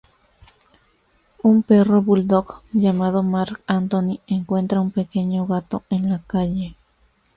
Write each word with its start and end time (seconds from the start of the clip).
Un 1.43 1.61
perro 1.61 2.01
bulldog 2.01 2.63
llamado 2.73 3.21
Marc 3.21 3.61
Anthony 3.67 4.19
encuentra 4.25 4.81
un 4.81 4.89
pequeño 4.89 5.45
gato 5.45 5.83
en 5.91 6.09
la 6.09 6.23
calle. 6.25 6.73